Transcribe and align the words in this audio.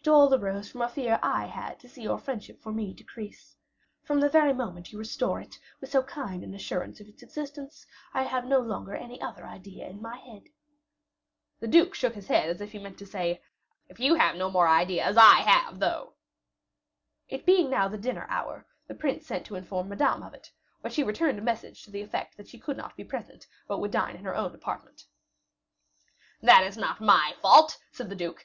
It 0.00 0.08
all 0.08 0.34
arose 0.34 0.70
from 0.70 0.82
a 0.82 0.88
fear 0.90 1.18
I 1.22 1.46
had 1.46 1.80
to 1.80 1.88
see 1.88 2.02
your 2.02 2.18
friendship 2.18 2.60
for 2.60 2.70
me 2.72 2.92
decrease. 2.92 3.56
From 4.04 4.20
the 4.20 4.28
very 4.28 4.52
moment 4.52 4.92
you 4.92 4.98
restore 4.98 5.40
it, 5.40 5.58
with 5.80 5.90
so 5.90 6.02
kind 6.02 6.44
an 6.44 6.52
assurance 6.52 7.00
of 7.00 7.08
its 7.08 7.22
existence, 7.22 7.86
I 8.12 8.24
have 8.24 8.44
no 8.44 8.58
longer 8.58 8.94
any 8.94 9.18
other 9.22 9.46
idea 9.46 9.88
in 9.88 10.02
my 10.02 10.18
head." 10.18 10.42
The 11.60 11.68
duke 11.68 11.94
shook 11.94 12.12
his 12.14 12.26
head 12.28 12.50
as 12.50 12.60
if 12.60 12.72
he 12.72 12.78
meant 12.78 12.98
to 12.98 13.06
say: 13.06 13.40
"If 13.88 13.98
you 13.98 14.16
have 14.16 14.36
no 14.36 14.50
more 14.50 14.68
ideas, 14.68 15.16
I 15.16 15.36
have, 15.36 15.78
though." 15.78 16.16
It 17.28 17.46
being 17.46 17.70
now 17.70 17.88
the 17.88 17.96
dinner 17.96 18.26
hour, 18.28 18.66
the 18.88 18.94
prince 18.94 19.26
sent 19.26 19.46
to 19.46 19.54
inform 19.56 19.88
Madame 19.88 20.22
of 20.22 20.34
it; 20.34 20.52
but 20.82 20.92
she 20.92 21.02
returned 21.02 21.38
a 21.38 21.42
message 21.42 21.82
to 21.84 21.90
the 21.90 22.02
effect 22.02 22.36
that 22.36 22.48
she 22.48 22.58
could 22.58 22.76
not 22.76 22.94
be 22.94 23.04
present, 23.04 23.46
but 23.66 23.78
would 23.80 23.92
dine 23.92 24.16
in 24.16 24.24
her 24.26 24.36
own 24.36 24.54
apartment. 24.54 25.06
"That 26.42 26.62
is 26.62 26.76
not 26.76 27.00
my 27.00 27.34
fault," 27.40 27.78
said 27.90 28.10
the 28.10 28.14
duke. 28.14 28.38